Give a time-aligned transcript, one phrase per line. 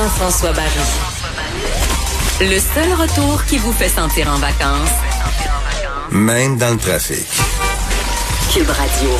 [0.00, 0.70] Jean-François Barry.
[2.40, 4.94] Le seul retour qui vous fait sentir en vacances,
[6.10, 7.26] Même dans le trafic.
[8.50, 9.10] Cube Radio.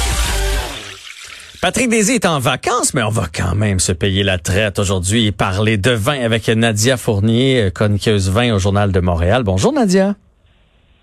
[1.60, 5.26] Patrick Désy est en vacances, mais on va quand même se payer la traite aujourd'hui
[5.26, 9.42] et parler de vin avec Nadia Fournier, chroniqueuse vin au Journal de Montréal.
[9.42, 10.14] Bonjour Nadia.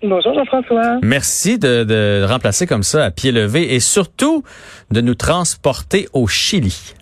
[0.02, 0.98] Bonjour Jean-François.
[1.02, 4.42] Merci de, de remplacer comme ça à pied levé et surtout
[4.90, 6.94] de nous transporter au Chili.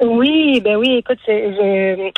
[0.00, 2.10] Oui, ben oui, écoute, c'est, je-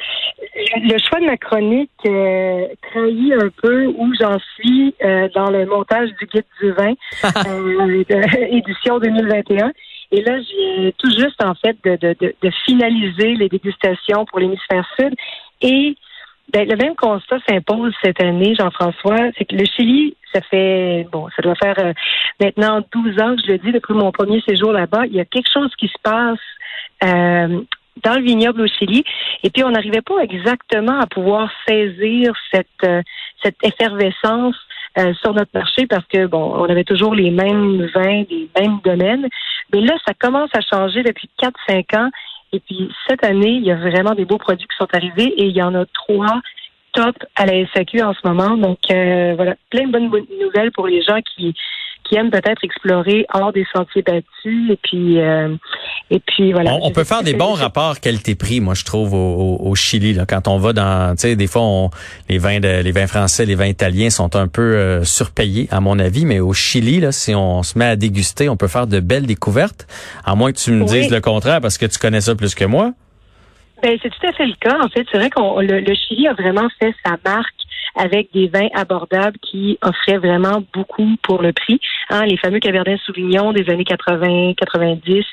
[0.82, 5.66] le choix de ma chronique euh, trahit un peu où j'en suis euh, dans le
[5.66, 6.92] montage du guide du vin,
[7.46, 9.72] euh, de- édition 2021.
[10.12, 14.38] Et là, j'ai tout juste en fait de, de, de, de finaliser les dégustations pour
[14.40, 15.14] l'hémisphère sud.
[15.62, 15.96] Et
[16.52, 21.28] ben, le même constat s'impose cette année, Jean-François, c'est que le Chili, ça fait bon,
[21.36, 21.92] ça doit faire euh,
[22.40, 25.06] maintenant 12 ans que je le dis depuis mon premier séjour là-bas.
[25.06, 26.38] Il y a quelque chose qui se passe
[27.04, 27.62] euh,
[28.02, 29.04] dans le vignoble au Chili.
[29.42, 33.02] Et puis, on n'arrivait pas exactement à pouvoir saisir cette, euh,
[33.42, 34.56] cette effervescence
[34.98, 38.78] euh, sur notre marché parce que, bon, on avait toujours les mêmes vins, les mêmes
[38.84, 39.28] domaines.
[39.72, 42.10] Mais là, ça commence à changer depuis 4-5 ans.
[42.52, 45.46] Et puis, cette année, il y a vraiment des beaux produits qui sont arrivés et
[45.46, 46.40] il y en a trois
[46.92, 48.56] top à la SAQ en ce moment.
[48.56, 51.54] Donc, euh, voilà, plein de bonnes bonnes nouvelles pour les gens qui,
[52.12, 54.70] qui aiment peut-être explorer hors des sentiers battus.
[54.70, 55.54] Et puis, euh,
[56.10, 56.74] et puis voilà.
[56.74, 60.12] On, on peut faire des bons rapports qualité-prix, moi je trouve au, au- au Chili.
[60.12, 61.90] Là, quand on va dans, tu sais, des fois on,
[62.28, 65.80] les vins de, les vins français, les vins italiens sont un peu euh, surpayés à
[65.80, 68.86] mon avis, mais au Chili, là, si on se met à déguster, on peut faire
[68.86, 69.86] de belles découvertes.
[70.24, 70.90] À moins que tu me Oui.
[70.90, 72.92] dises le contraire parce que tu connais ça plus que moi.
[73.82, 74.78] Ben, c'est tout à fait le cas.
[74.80, 77.54] En fait, c'est vrai qu'on le, le Chili a vraiment fait sa marque
[77.96, 81.80] avec des vins abordables qui offraient vraiment beaucoup pour le prix.
[82.10, 85.24] Hein, les fameux Cabernet Sauvignon des années 80, 90,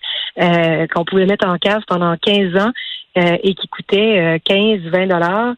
[0.41, 2.71] euh, qu'on pouvait mettre en cave pendant 15 ans
[3.17, 5.53] euh, et qui coûtaient euh, 15, 20 dollars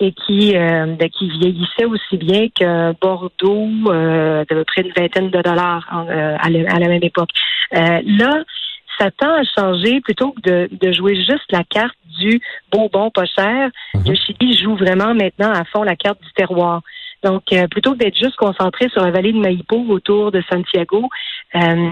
[0.00, 4.92] et qui euh, ben, qui vieillissaient aussi bien que Bordeaux euh, d'à peu près une
[4.92, 7.30] vingtaine de dollars en, euh, à, la, à la même époque.
[7.74, 8.44] Euh, là,
[8.98, 13.10] ça tend à changer plutôt que de, de jouer juste la carte du beau bon
[13.10, 13.70] pas cher.
[14.06, 16.80] Le Chili joue vraiment maintenant à fond la carte du terroir.
[17.22, 21.08] Donc, euh, plutôt que d'être juste concentré sur la vallée de Maipo autour de Santiago,
[21.54, 21.90] euh,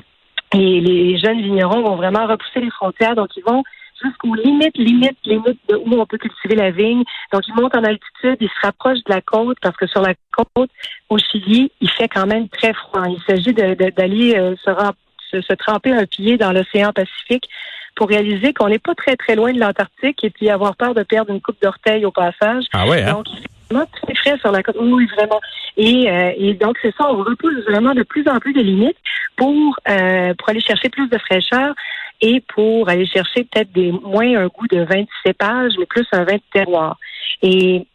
[0.53, 3.15] les, les jeunes vignerons vont vraiment repousser les frontières.
[3.15, 3.62] Donc, ils vont
[4.03, 7.05] jusqu'aux limites, limites, limites de où on peut cultiver la vigne.
[7.32, 10.12] Donc, ils montent en altitude, ils se rapprochent de la côte parce que sur la
[10.37, 10.71] côte,
[11.09, 13.05] au Chili, il fait quand même très froid.
[13.09, 14.93] Il s'agit de- de- d'aller euh, se, rem-
[15.31, 17.49] se, se tremper un pied dans l'océan Pacifique
[17.94, 21.03] pour réaliser qu'on n'est pas très, très loin de l'Antarctique et puis avoir peur de
[21.03, 22.64] perdre une coupe d'orteil au passage.
[22.72, 23.12] Ah ouais, hein?
[23.14, 23.26] Donc,
[23.70, 24.76] vraiment très frais sur la côte.
[24.80, 25.41] Oui, vraiment.
[25.76, 28.97] Et, euh, et donc, c'est ça, on repousse vraiment de plus en plus des limites
[29.36, 31.75] pour, euh, pour aller chercher plus de fraîcheur
[32.20, 36.06] et pour aller chercher peut-être des moins un goût de vin de cépage, mais plus
[36.12, 36.98] un vin de terroir.
[37.42, 37.86] Et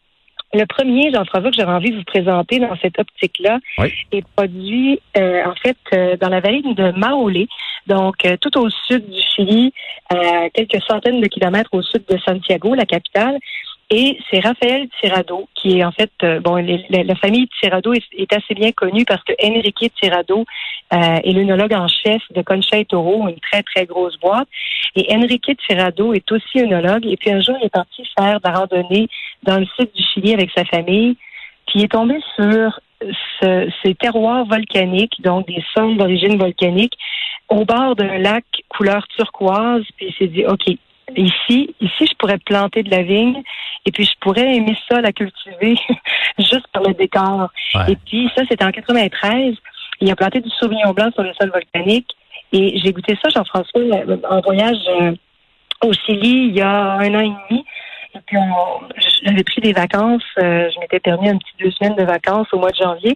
[0.54, 3.94] le premier, Jean-François, que j'aurais envie de vous présenter dans cette optique-là, Oui.
[4.12, 7.48] est produit euh, en fait euh, dans la vallée de Maolé,
[7.88, 9.74] donc euh, tout au sud du Chili,
[10.10, 13.38] à quelques centaines de kilomètres au sud de Santiago, la capitale.
[13.90, 16.56] Et c'est Raphaël Tirado, qui est en fait, euh, bon,
[16.90, 20.44] la, famille Tirado est, est assez bien connue parce que Enrique Tirado
[20.94, 24.50] euh, est l'œnologue en chef de Concha et Toro, une très, très grosse boîte.
[24.98, 27.06] Et Enrique Tirado est aussi œnologue.
[27.06, 29.08] Et puis un jour, il est parti faire de la randonnée
[29.44, 31.16] dans le sud du Chili avec sa famille.
[31.68, 32.82] Puis il est tombé sur
[33.42, 36.94] ce- ces terroirs volcaniques, donc des sols d'origine volcanique,
[37.50, 39.84] au bord d'un lac couleur turquoise.
[39.98, 40.66] Puis il s'est dit, OK,
[41.16, 43.42] ici, ici, je pourrais planter de la vigne
[43.86, 45.76] et puis je pourrais aimer ça, la cultiver,
[46.40, 47.50] juste pour le décor.
[47.76, 47.94] Ouais.
[47.94, 49.56] Et puis ça, c'était en 93.
[50.02, 52.08] Il a planté du sauvignon blanc sur le sol volcanique.
[52.54, 53.82] Et j'ai goûté ça, Jean-François,
[54.30, 55.12] en voyage euh,
[55.84, 57.66] au Chili il y a un an et demi.
[58.16, 58.38] Et puis,
[59.24, 60.24] j'avais pris des vacances.
[60.40, 63.16] euh, je m'étais permis un petit deux semaines de vacances au mois de janvier.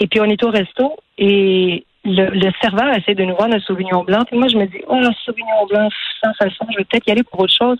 [0.00, 3.60] Et puis, on est au resto et le, le serveur essaie de nous vendre un
[3.60, 4.24] Sauvignon blanc.
[4.26, 5.88] Puis moi, je me dis, oh, un Sauvignon blanc,
[6.22, 7.78] sans façon, je vais peut-être y aller pour autre chose.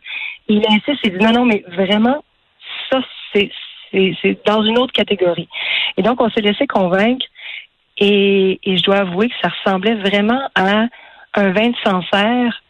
[0.49, 2.23] Et il insiste, il dit, non, non, mais vraiment,
[2.91, 3.01] ça,
[3.33, 3.51] c'est
[3.91, 5.49] c'est c'est dans une autre catégorie.
[5.97, 7.27] Et donc, on s'est laissé convaincre.
[7.99, 10.87] Et, et je dois avouer que ça ressemblait vraiment à
[11.35, 12.62] un vin de Sancerre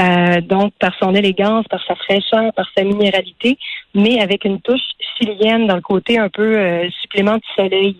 [0.00, 3.58] euh, donc par son élégance, par sa fraîcheur, par sa minéralité,
[3.94, 4.80] mais avec une touche
[5.16, 7.96] chilienne dans le côté un peu euh, supplément de soleil.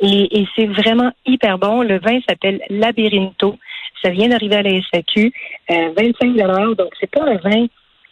[0.00, 1.82] Et, et c'est vraiment hyper bon.
[1.82, 3.56] Le vin s'appelle Labyrinto.
[4.02, 5.32] Ça vient d'arriver à la SAQ,
[5.70, 7.66] euh, 25 donc c'est pas un vin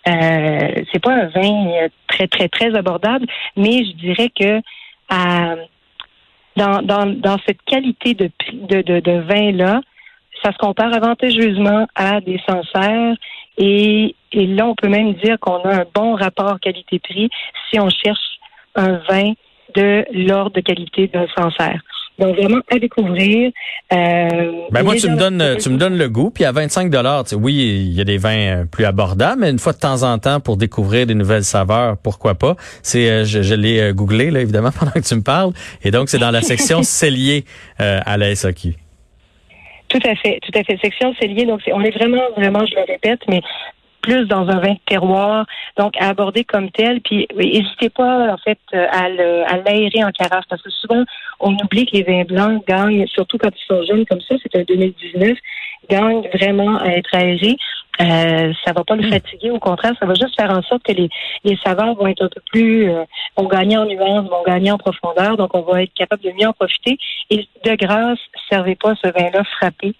[0.09, 3.27] euh, c'est pas un vin euh, très, très, très abordable,
[3.57, 4.61] mais je dirais que
[5.09, 5.55] à,
[6.57, 9.81] dans, dans, dans cette qualité de, de, de, de vin-là,
[10.43, 13.17] ça se compare avantageusement à des Sancerres
[13.59, 17.29] et, et là, on peut même dire qu'on a un bon rapport qualité-prix
[17.71, 18.39] si on cherche
[18.75, 19.33] un vin
[19.75, 21.81] de l'ordre de qualité d'un Sancerre.
[22.19, 23.51] Donc vraiment à découvrir.
[23.93, 26.31] Euh, ben moi, tu me donnes, tu me donnes le goût.
[26.31, 29.59] Puis à 25 dollars, oui, il y a des vins euh, plus abordables, mais une
[29.59, 33.43] fois de temps en temps pour découvrir des nouvelles saveurs, pourquoi pas C'est, euh, je,
[33.43, 35.53] je l'ai googlé là évidemment pendant que tu me parles,
[35.83, 37.45] et donc c'est dans la section cellier
[37.81, 38.77] euh, à la SAQ.
[39.93, 40.79] Tout à fait, tout à fait.
[40.83, 43.43] Section cellier, donc on est vraiment, vraiment, je le répète, mais
[44.01, 45.47] plus dans un vin de terroir,
[45.77, 47.01] donc à aborder comme tel.
[47.03, 51.05] Puis n'hésitez pas en fait à l'aérer en carafe parce que souvent
[51.41, 54.59] on oublie que les vins blancs gagnent, surtout quand ils sont jeunes comme ça, c'est
[54.59, 55.39] un 2019,
[55.91, 57.57] gagnent vraiment à être aérés.
[58.03, 59.13] Euh, ça va pas le hmm.
[59.13, 61.09] fatiguer, au contraire, ça va juste faire en sorte que les,
[61.45, 63.05] les saveurs vont être un peu plus, euh,
[63.37, 66.49] vont gagner en nuances, vont gagner en profondeur, donc on va être capable de mieux
[66.49, 66.99] en profiter.
[67.31, 68.19] Et de grâce,
[68.51, 69.95] servez pas ce vin-là frappé.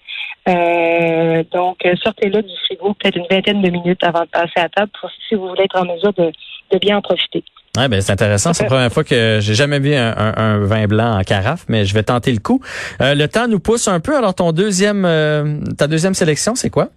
[0.49, 4.91] Euh, donc, sortez-le du frigo peut-être une vingtaine de minutes avant de passer à table
[5.01, 6.33] pour si vous voulez être en mesure de,
[6.73, 7.45] de bien en profiter.
[7.77, 8.53] Ouais, ben c'est intéressant.
[8.53, 11.87] C'est la première fois que j'ai jamais vu un, un, vin blanc en carafe, mais
[11.87, 12.61] je vais tenter le coup.
[13.01, 14.15] Euh, le temps nous pousse un peu.
[14.15, 16.89] Alors ton deuxième, euh, ta deuxième sélection, c'est quoi?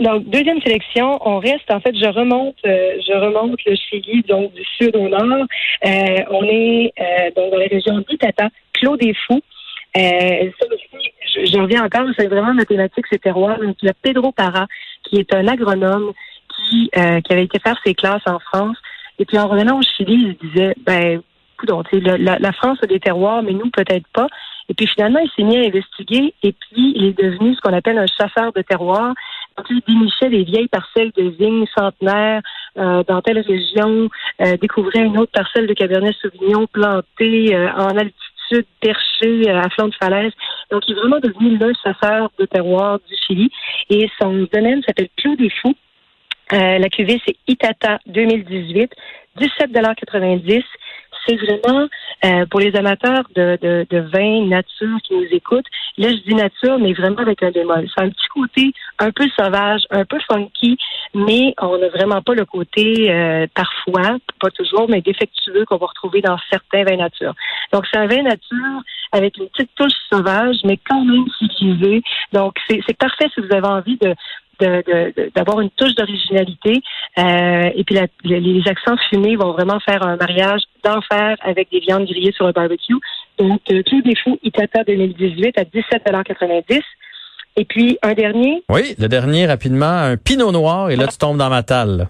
[0.00, 4.52] Donc deuxième sélection, on reste en fait, je remonte, euh, je remonte le Chili donc
[4.52, 5.46] du sud au nord.
[6.30, 6.92] on est
[7.36, 9.42] donc dans la région d'Itata, Clos des Fous.
[9.94, 13.58] ça aussi, je, reviens encore, c'est vraiment mathématique, c'est terroir.
[13.60, 14.66] Donc il y a Pedro Parra,
[15.04, 16.12] qui est un agronome
[16.56, 18.76] qui qui avait été faire ses classes en France
[19.18, 21.22] et puis en revenant au Chili, il disait, ben,
[21.92, 24.26] la, la France a des terroirs, mais nous peut-être pas.
[24.68, 27.72] Et puis finalement, il s'est mis à investiguer et puis il est devenu ce qu'on
[27.72, 29.14] appelle un chasseur de terroirs.
[29.70, 32.42] Il dénichait des vieilles parcelles de vignes centenaires
[32.76, 34.08] euh, dans telle région,
[34.40, 39.88] euh, découvrait une autre parcelle de Cabernet Sauvignon plantée euh, en altitude, perchée à flanc
[39.88, 40.32] de falaise.
[40.70, 43.50] Donc, il est vraiment devenu le chasseur de terroirs du Chili.
[43.90, 45.76] Et son domaine s'appelle Clos des Fous.
[46.52, 48.92] Euh, la cuvée, c'est Itata 2018,
[49.40, 50.62] 17,90
[51.26, 51.88] c'est vraiment
[52.24, 55.66] euh, pour les amateurs de, de, de, vin nature qui nous écoutent.
[55.98, 57.86] Là, je dis nature, mais vraiment avec un bémol.
[57.94, 60.76] C'est un petit côté un peu sauvage, un peu funky,
[61.14, 65.86] mais on n'a vraiment pas le côté euh, parfois, pas toujours, mais défectueux qu'on va
[65.86, 67.34] retrouver dans certains vins nature.
[67.72, 68.82] Donc, c'est un vin nature
[69.12, 72.02] avec une petite touche sauvage, mais quand même civilisé.
[72.32, 74.14] Donc, c'est parfait si vous avez envie de,
[74.60, 76.82] d'avoir une touche d'originalité.
[77.18, 82.04] Euh, et puis les accents fumés vont vraiment faire un mariage d'enfer avec des viandes
[82.04, 82.94] grillées sur un barbecue.
[83.38, 86.80] Donc, euh, tout défaut Itata 2018 à 17,90
[87.56, 88.62] Et puis, un dernier.
[88.68, 90.90] Oui, le dernier, rapidement, un pinot noir.
[90.90, 92.08] Et là, tu tombes dans ma talle.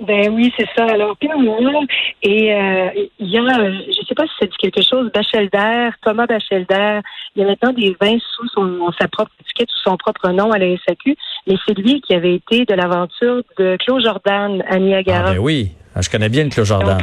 [0.00, 0.84] Ben oui, c'est ça.
[0.84, 5.10] Alors, et euh, il y a, je ne sais pas si ça dit quelque chose,
[5.12, 7.00] Bachelder, Thomas Bachelder,
[7.34, 10.52] il y a maintenant des vins sous son, sa propre étiquette, sous son propre nom
[10.52, 11.16] à la SAQ,
[11.48, 15.30] mais c'est lui qui avait été de l'aventure de Claude Jordan à Niagara.
[15.30, 16.98] Ah ben oui, ah, je connais bien le Claude Jordan.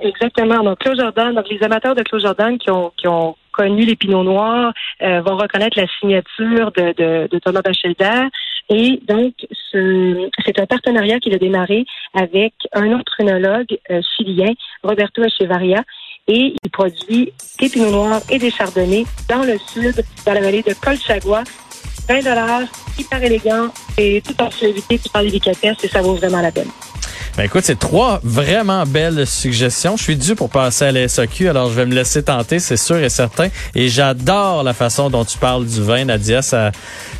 [0.00, 0.62] exactement.
[0.62, 3.96] Donc, Claude Jordan, donc les amateurs de Claude Jordan qui ont, qui ont connu les
[3.96, 8.28] Pinots Noirs euh, vont reconnaître la signature de, de, de Thomas Bachelder.
[8.68, 9.34] Et donc,
[9.70, 15.82] c'est un partenariat qu'il a démarré avec un autre œnologue euh, chilien, Roberto Echevarria,
[16.28, 20.62] et il produit des pinots noirs et des chardonnays dans le sud, dans la vallée
[20.62, 21.42] de Colchagua.
[22.08, 22.62] 20 dollars,
[22.98, 26.70] hyper élégant et tout en suavité, tout en délicatesse et ça vaut vraiment la peine.
[27.36, 29.96] Ben écoute, c'est trois vraiment belles suggestions.
[29.96, 31.06] Je suis dû pour passer à la
[31.48, 33.48] alors je vais me laisser tenter, c'est sûr et certain.
[33.74, 36.42] Et j'adore la façon dont tu parles du vin, Nadia.
[36.42, 36.72] Ça,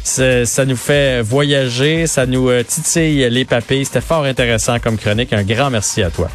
[0.04, 3.86] ça, nous fait voyager, ça nous euh, titille les papilles.
[3.86, 5.32] C'était fort intéressant comme chronique.
[5.32, 6.28] Un grand merci à toi.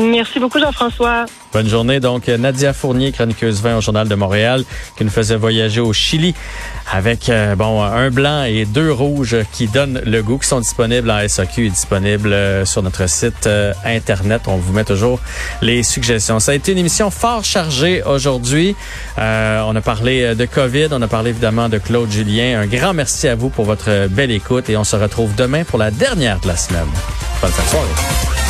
[0.00, 1.26] Merci beaucoup, Jean-François.
[1.52, 2.00] Bonne journée.
[2.00, 4.64] Donc, Nadia Fournier, chroniqueuse vin au Journal de Montréal,
[4.96, 6.34] qui nous faisait voyager au Chili
[6.92, 11.10] avec, euh, bon, un blanc et deux rouges qui donnent le goût, qui sont disponibles
[11.10, 14.42] en SAQ et disponibles euh, sur notre site euh, Internet.
[14.46, 15.20] On vous met toujours
[15.60, 16.40] les suggestions.
[16.40, 18.74] Ça a été une émission fort chargée aujourd'hui.
[19.18, 22.60] on a parlé de COVID, on a parlé évidemment de Claude Julien.
[22.60, 25.78] Un grand merci à vous pour votre belle écoute et on se retrouve demain pour
[25.78, 26.88] la dernière de la semaine.
[27.40, 28.49] Bonne fin de soirée.